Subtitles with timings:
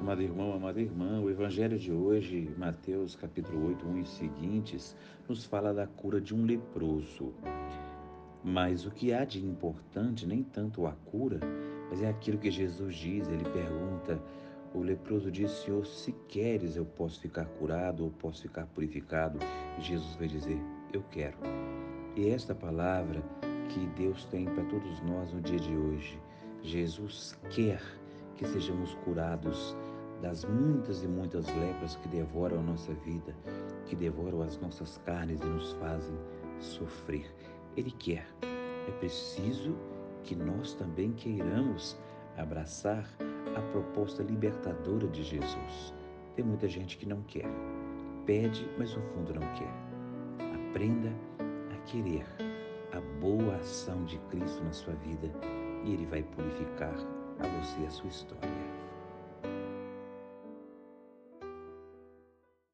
[0.00, 4.96] Amado irmão, amada irmã, o evangelho de hoje, Mateus capítulo 8, 1 e seguintes,
[5.28, 7.34] nos fala da cura de um leproso.
[8.42, 11.38] Mas o que há de importante, nem tanto a cura,
[11.90, 13.28] mas é aquilo que Jesus diz.
[13.28, 14.18] Ele pergunta,
[14.72, 19.38] o leproso diz, Senhor, se queres eu posso ficar curado ou posso ficar purificado.
[19.78, 20.58] E Jesus vai dizer,
[20.94, 21.36] eu quero.
[22.16, 23.22] E esta palavra
[23.68, 26.18] que Deus tem para todos nós no dia de hoje,
[26.62, 27.82] Jesus quer
[28.40, 29.76] que sejamos curados
[30.20, 33.34] das muitas e muitas lepras que devoram a nossa vida,
[33.86, 36.16] que devoram as nossas carnes e nos fazem
[36.58, 37.34] sofrer.
[37.76, 38.26] Ele quer.
[38.42, 39.74] É preciso
[40.22, 41.98] que nós também queiramos
[42.36, 43.08] abraçar
[43.56, 45.94] a proposta libertadora de Jesus.
[46.36, 47.48] Tem muita gente que não quer.
[48.26, 49.72] Pede, mas no fundo não quer.
[50.68, 51.12] Aprenda
[51.72, 52.26] a querer
[52.92, 55.30] a boa ação de Cristo na sua vida
[55.84, 56.94] e Ele vai purificar
[57.38, 58.79] a você a sua história.